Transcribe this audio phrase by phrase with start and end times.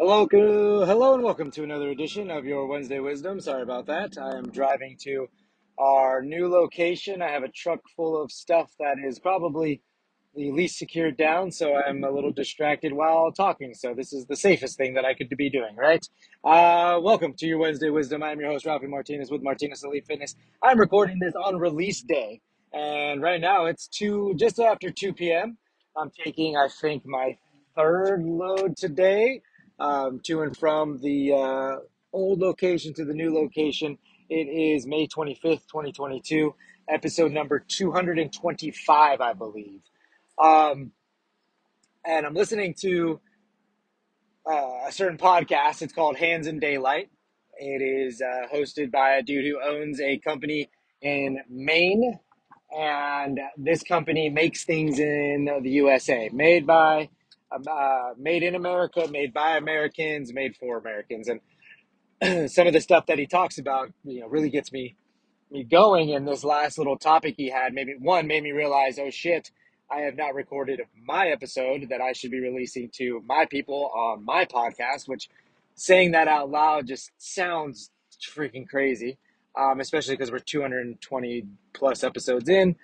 [0.00, 3.40] Hello, hello, and welcome to another edition of your Wednesday Wisdom.
[3.40, 4.16] Sorry about that.
[4.16, 5.28] I am driving to
[5.76, 7.20] our new location.
[7.20, 9.82] I have a truck full of stuff that is probably
[10.36, 13.74] the least secured down, so I'm a little distracted while talking.
[13.74, 16.08] So this is the safest thing that I could be doing, right?
[16.44, 18.22] Uh, welcome to your Wednesday Wisdom.
[18.22, 20.36] I'm your host, Rafi Martinez with Martinez Elite Fitness.
[20.62, 22.40] I'm recording this on release day,
[22.72, 25.58] and right now it's two just after 2 p.m.
[25.96, 27.36] I'm taking, I think, my
[27.74, 29.42] third load today
[29.78, 31.76] um, to and from the uh,
[32.12, 33.98] old location to the new location.
[34.28, 36.54] It is May 25th, 2022,
[36.88, 39.80] episode number 225, I believe.
[40.42, 40.92] Um,
[42.04, 43.20] and I'm listening to
[44.48, 45.82] uh, a certain podcast.
[45.82, 47.10] It's called Hands in Daylight.
[47.58, 50.70] It is uh, hosted by a dude who owns a company
[51.02, 52.18] in Maine.
[52.76, 57.08] And this company makes things in the USA, made by,
[57.50, 61.28] uh, made in America, made by Americans, made for Americans.
[61.28, 64.96] And some of the stuff that he talks about, you know, really gets me
[65.50, 66.14] me going.
[66.14, 69.50] And this last little topic he had, maybe one made me realize, oh shit,
[69.90, 74.24] I have not recorded my episode that I should be releasing to my people on
[74.24, 75.08] my podcast.
[75.08, 75.28] Which,
[75.74, 77.90] saying that out loud, just sounds
[78.20, 79.18] freaking crazy.
[79.56, 82.76] Um, especially because we're 220 plus episodes in.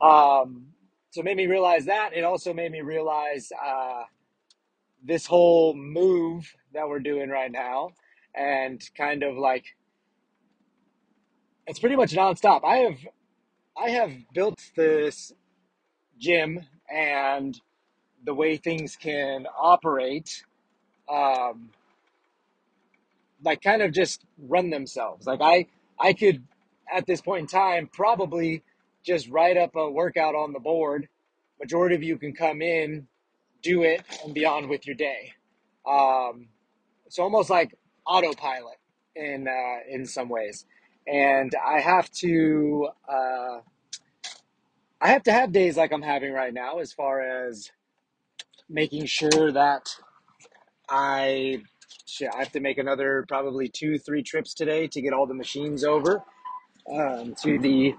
[0.00, 0.66] Um,
[1.10, 2.10] so it made me realize that.
[2.14, 4.04] It also made me realize uh,
[5.02, 7.90] this whole move that we're doing right now,
[8.34, 9.64] and kind of like
[11.66, 12.64] it's pretty much nonstop.
[12.64, 12.98] I have
[13.76, 15.32] I have built this
[16.18, 17.60] gym and
[18.24, 20.44] the way things can operate,
[21.08, 21.70] um,
[23.42, 25.26] like kind of just run themselves.
[25.26, 25.66] Like I
[25.98, 26.44] I could
[26.92, 28.62] at this point in time probably
[29.04, 31.08] just write up a workout on the board.
[31.60, 33.06] Majority of you can come in,
[33.62, 35.32] do it, and be on with your day.
[35.86, 36.48] Um,
[37.08, 37.74] so almost like
[38.06, 38.78] autopilot
[39.14, 40.66] in uh, in some ways.
[41.06, 43.60] And I have to uh,
[45.00, 47.70] I have to have days like I'm having right now, as far as
[48.68, 49.88] making sure that
[50.88, 51.62] I
[52.06, 55.34] shit, I have to make another probably two three trips today to get all the
[55.34, 56.22] machines over
[56.92, 57.94] um, to the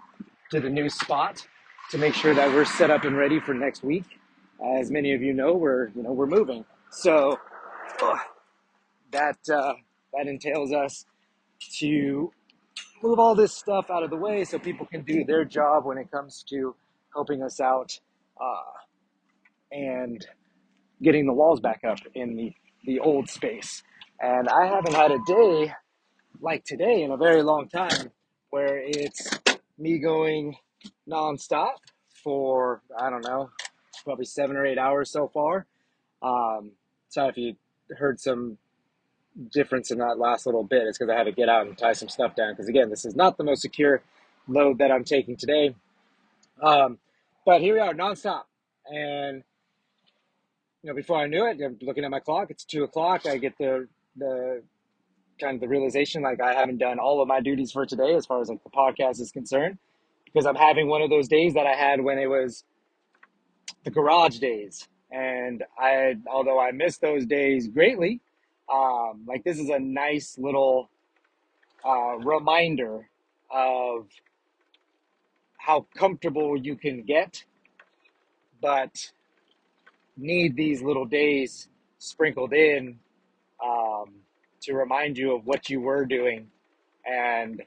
[0.51, 1.45] to the new spot
[1.91, 4.06] to make sure that we're set up and ready for next week.
[4.78, 7.39] As many of you know, we're you know we're moving, so
[8.01, 8.19] ugh,
[9.12, 9.73] that uh,
[10.13, 11.06] that entails us
[11.79, 12.31] to
[13.03, 15.97] move all this stuff out of the way so people can do their job when
[15.97, 16.75] it comes to
[17.13, 18.00] helping us out
[18.39, 18.72] uh,
[19.72, 20.28] and
[21.01, 22.53] getting the walls back up in the,
[22.85, 23.83] the old space.
[24.19, 25.73] And I haven't had a day
[26.41, 28.12] like today in a very long time
[28.51, 29.29] where it's
[29.81, 30.56] me going
[31.09, 31.74] nonstop
[32.24, 33.50] for, I don't know,
[34.03, 35.66] probably seven or eight hours so far.
[36.22, 36.72] Um,
[37.09, 37.56] sorry if you
[37.97, 38.58] heard some
[39.52, 40.84] difference in that last little bit.
[40.84, 42.53] It's because I had to get out and tie some stuff down.
[42.53, 44.02] Because again, this is not the most secure
[44.47, 45.75] load that I'm taking today.
[46.62, 47.00] Um,
[47.46, 48.44] but here we are, nonstop.
[48.86, 49.44] And
[50.84, 52.52] you know, before I knew it, I'm looking at my clock.
[52.52, 53.25] It's two o'clock.
[53.25, 54.63] I get the the
[55.41, 58.25] kind of the realization like I haven't done all of my duties for today as
[58.25, 59.78] far as like the podcast is concerned,
[60.25, 62.63] because I'm having one of those days that I had when it was
[63.84, 64.88] the garage days.
[65.12, 68.22] And I, although I miss those days greatly,
[68.72, 70.90] um, like this is a nice little
[71.85, 73.09] uh, reminder
[73.50, 74.07] of
[75.57, 77.44] how comfortable you can get,
[78.62, 79.12] but
[80.16, 83.00] need these little days sprinkled in
[83.63, 84.13] um,
[84.63, 86.47] to remind you of what you were doing
[87.05, 87.61] and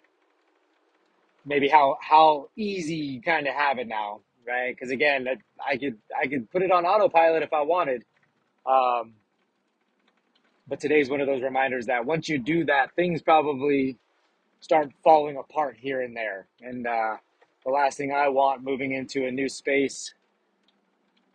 [1.47, 4.75] maybe how how easy you kind of have it now, right?
[4.75, 8.05] Because again, that- I could I could put it on autopilot if I wanted,
[8.67, 9.15] um,
[10.69, 13.99] but today's one of those reminders that once you do that, things probably
[14.61, 16.49] start falling apart here and there.
[16.63, 17.17] And uh,
[17.65, 20.15] the last thing I want moving into a new space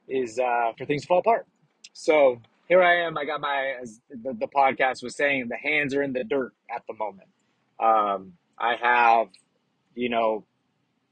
[0.08, 1.48] is uh, for things to fall apart.
[1.94, 3.18] So here I am.
[3.18, 6.54] I got my, as the, the podcast was saying, the hands are in the dirt
[6.74, 7.28] at the moment.
[7.80, 9.28] Um, I have,
[9.96, 10.46] you know,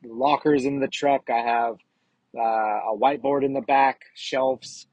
[0.05, 1.29] lockers in the truck.
[1.29, 1.77] I have
[2.37, 4.85] uh, a whiteboard in the back, shelves,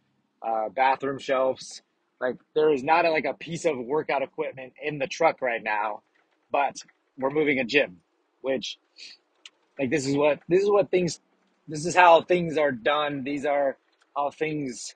[0.42, 1.82] uh, bathroom shelves.
[2.18, 5.62] Like there is not a, like a piece of workout equipment in the truck right
[5.62, 6.02] now,
[6.50, 6.76] but
[7.18, 7.98] we're moving a gym,
[8.40, 8.78] which
[9.78, 11.20] like this is what this is what things
[11.68, 13.24] this is how things are done.
[13.24, 13.76] These are
[14.16, 14.94] how things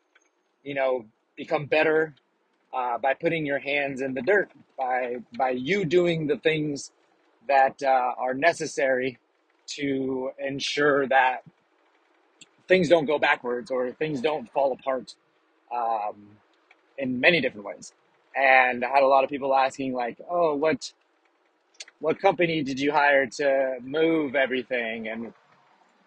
[0.62, 1.04] you know
[1.38, 2.14] become better
[2.74, 6.92] uh, by putting your hands in the dirt by by you doing the things
[7.48, 9.18] that uh, are necessary
[9.66, 11.42] to ensure that
[12.68, 15.16] things don't go backwards or things don't fall apart
[15.74, 16.28] um,
[16.98, 17.94] in many different ways.
[18.36, 20.92] and I had a lot of people asking like, "Oh, what
[22.00, 25.32] what company did you hire to move everything?" And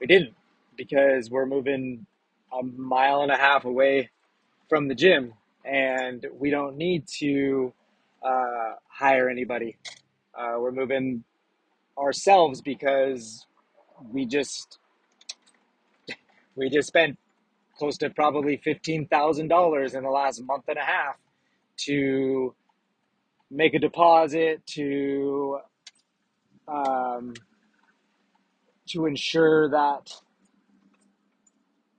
[0.01, 0.35] we didn't
[0.77, 2.05] because we're moving
[2.53, 4.09] a mile and a half away
[4.69, 5.33] from the gym,
[5.65, 7.73] and we don't need to
[8.23, 9.77] uh, hire anybody.
[10.37, 11.23] Uh, we're moving
[11.97, 13.45] ourselves because
[14.11, 14.79] we just
[16.55, 17.17] we just spent
[17.77, 21.17] close to probably fifteen thousand dollars in the last month and a half
[21.77, 22.53] to
[23.49, 25.59] make a deposit to
[26.67, 27.33] um,
[28.87, 30.11] to ensure that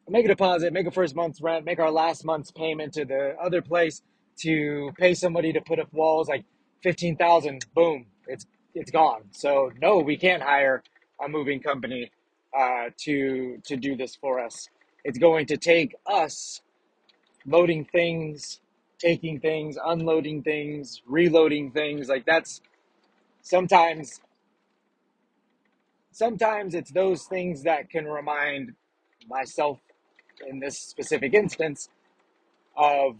[0.08, 3.36] make a deposit, make a first month's rent, make our last month's payment to the
[3.42, 4.02] other place
[4.40, 6.44] to pay somebody to put up walls like
[6.82, 7.66] fifteen thousand.
[7.74, 9.22] Boom, it's it's gone.
[9.32, 10.82] So no, we can't hire
[11.24, 12.10] a moving company
[12.58, 14.68] uh, to to do this for us.
[15.04, 16.62] It's going to take us
[17.46, 18.60] loading things,
[18.98, 22.08] taking things, unloading things, reloading things.
[22.08, 22.60] Like that's
[23.42, 24.20] sometimes
[26.12, 28.72] sometimes it's those things that can remind
[29.28, 29.78] myself
[30.48, 31.88] in this specific instance
[32.76, 33.16] of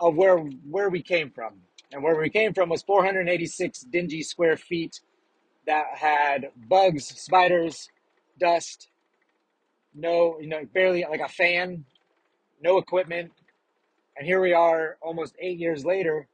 [0.00, 1.54] of where where we came from.
[1.92, 5.00] And where we came from was 486 dingy square feet
[5.66, 7.88] that had bugs, spiders,
[8.38, 8.88] dust,
[9.94, 11.84] no, you know, barely like a fan,
[12.60, 13.30] no equipment.
[14.16, 16.26] And here we are almost 8 years later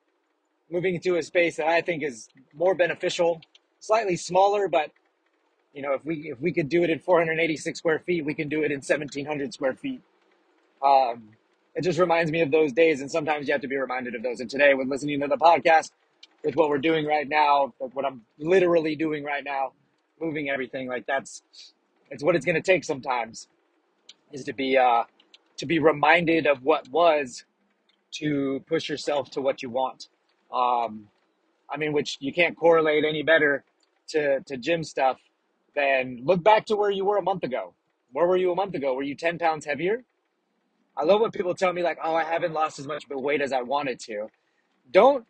[0.70, 3.40] moving into a space that I think is more beneficial,
[3.79, 4.90] slightly smaller, but
[5.73, 8.49] you know, if we if we could do it in 486 square feet, we can
[8.49, 10.03] do it in 1700 square feet.
[10.83, 11.31] Um,
[11.75, 14.23] it just reminds me of those days, and sometimes you have to be reminded of
[14.23, 14.41] those.
[14.41, 15.93] And today, with listening to the podcast,
[16.45, 19.73] with what we're doing right now, like what I'm literally doing right now,
[20.21, 21.43] moving everything, like that's
[22.11, 23.49] it's what it's going to take sometimes
[24.33, 25.05] is to be uh,
[25.57, 27.45] to be reminded of what was
[28.13, 30.09] to push yourself to what you want.
[30.53, 31.09] Um,
[31.71, 33.65] I mean, which you can't correlate any better
[34.09, 35.19] to to gym stuff
[35.75, 37.75] than look back to where you were a month ago.
[38.13, 38.95] Where were you a month ago?
[38.95, 40.05] Were you 10 pounds heavier?
[40.97, 43.53] I love when people tell me like, "Oh, I haven't lost as much weight as
[43.53, 44.29] I wanted to."
[44.91, 45.27] Don't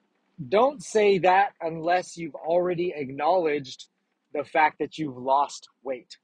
[0.49, 3.89] don't say that unless you've already acknowledged
[4.33, 6.19] the fact that you've lost weight.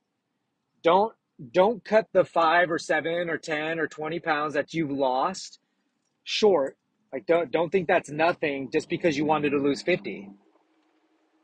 [0.83, 1.15] Don't
[1.53, 5.61] don't cut the 5 or 7 or 10 or 20 pounds that you've lost
[6.25, 6.77] short.
[7.13, 10.31] Like don't don't think that's nothing just because you wanted to lose 50.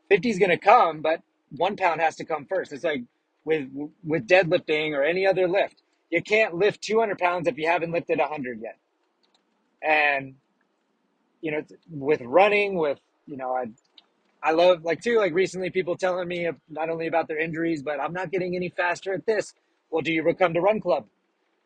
[0.09, 1.21] 50 is going to come, but
[1.51, 2.73] 1 pound has to come first.
[2.73, 3.03] It's like
[3.45, 3.69] with
[4.03, 5.81] with deadlifting or any other lift.
[6.09, 8.77] You can't lift 200 pounds if you haven't lifted 100 yet.
[9.81, 10.35] And
[11.41, 13.65] you know, with running, with you know, I
[14.41, 17.99] I love like too like recently people telling me not only about their injuries, but
[17.99, 19.53] I'm not getting any faster at this.
[19.89, 21.05] Well, do you come to run club?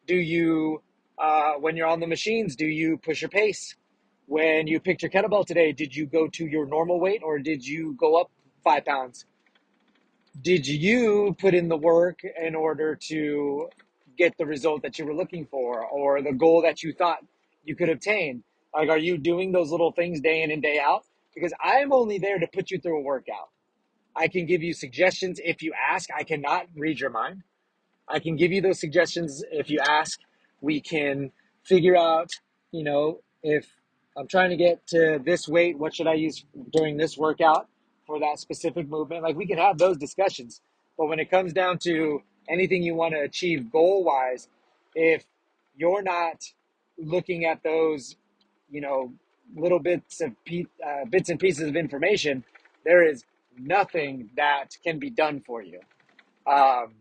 [0.06, 0.81] Do you
[1.18, 2.56] uh, when you're on the machines?
[2.56, 3.76] Do you push your pace?
[4.28, 7.66] When you picked your kettlebell today, did you go to your normal weight or did
[7.66, 8.30] you go up
[8.64, 9.26] five pounds?
[10.42, 13.70] Did you put in the work in order to
[14.18, 17.20] get the result that you were looking for or the goal that you thought
[17.64, 18.44] you could obtain?
[18.74, 21.04] Like, are you doing those little things day in and day out?
[21.34, 23.50] Because I'm only there to put you through a workout.
[24.16, 26.10] I can give you suggestions if you ask.
[26.16, 27.44] I cannot read your mind.
[28.08, 30.20] I can give you those suggestions if you ask.
[30.62, 31.31] We can
[31.64, 32.30] figure out,
[32.72, 33.68] you know, if
[34.18, 37.68] I'm trying to get to this weight, what should I use during this workout
[38.09, 39.21] for that specific movement?
[39.21, 40.61] Like, we can have those discussions.
[40.97, 44.47] But when it comes down to anything you want to achieve goal wise,
[44.95, 45.23] if
[45.78, 46.44] you're not
[46.97, 48.16] looking at those,
[48.71, 49.13] you know,
[49.56, 52.44] little bits of pe- uh, bits and pieces of information,
[52.83, 53.25] there is
[53.59, 55.80] nothing that can be done for you.
[56.47, 56.95] Um,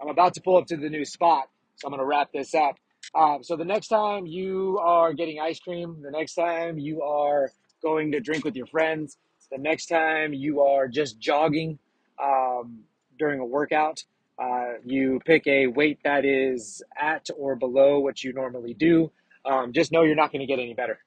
[0.00, 2.54] I'm about to pull up to the new spot, so I'm going to wrap this
[2.54, 2.76] up.
[3.16, 7.50] Um, so the next time you are getting ice cream, the next time you are
[7.82, 9.18] going to drink with your friends,
[9.50, 11.78] the next time you are just jogging
[12.22, 12.80] um,
[13.18, 14.04] during a workout,
[14.38, 19.10] uh, you pick a weight that is at or below what you normally do.
[19.44, 20.98] Um, just know you're not going to get any better,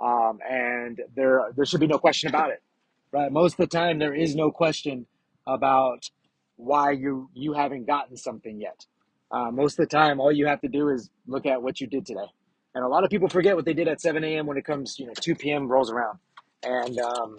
[0.00, 2.62] um, and there there should be no question about it.
[3.10, 3.30] Right?
[3.30, 5.06] Most of the time, there is no question
[5.46, 6.10] about
[6.56, 8.86] why you you haven't gotten something yet.
[9.30, 11.86] Uh, most of the time, all you have to do is look at what you
[11.86, 12.26] did today.
[12.74, 14.46] And a lot of people forget what they did at 7 a.m.
[14.46, 15.68] when it comes, you know, 2 p.m.
[15.68, 16.18] rolls around,
[16.64, 17.38] and um,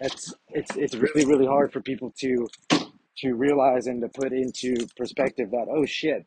[0.00, 2.48] it's it's it's really really hard for people to
[3.18, 6.26] to realize and to put into perspective that oh shit,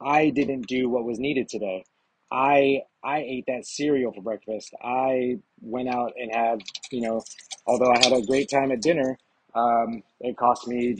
[0.00, 1.84] I didn't do what was needed today.
[2.32, 4.74] I I ate that cereal for breakfast.
[4.82, 7.22] I went out and had you know,
[7.66, 9.18] although I had a great time at dinner,
[9.54, 10.96] um, it cost me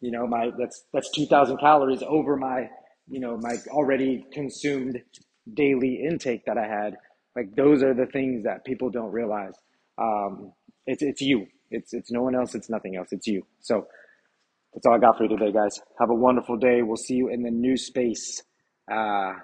[0.00, 2.68] you know my that's that's two thousand calories over my
[3.08, 5.02] you know my already consumed
[5.54, 6.96] daily intake that I had.
[7.36, 9.54] Like those are the things that people don't realize.
[9.98, 10.52] Um,
[10.86, 11.46] it's it's you.
[11.70, 12.54] It's it's no one else.
[12.54, 13.08] It's nothing else.
[13.12, 13.46] It's you.
[13.60, 13.86] So
[14.74, 15.80] that's all I got for you today, guys.
[16.00, 16.82] Have a wonderful day.
[16.82, 18.42] We'll see you in the new space,
[18.90, 19.34] uh,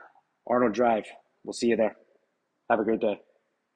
[0.49, 1.05] Arnold Drive.
[1.45, 1.97] We'll see you there.
[2.71, 3.21] Have a great day.